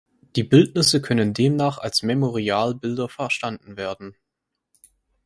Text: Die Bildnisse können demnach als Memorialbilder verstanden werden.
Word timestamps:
Die 0.35 0.41
Bildnisse 0.41 0.99
können 0.99 1.35
demnach 1.35 1.77
als 1.77 2.01
Memorialbilder 2.01 3.07
verstanden 3.07 3.77
werden. 3.77 4.15